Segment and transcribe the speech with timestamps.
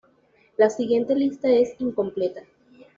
[0.57, 2.41] La siguiente lista es incompleta.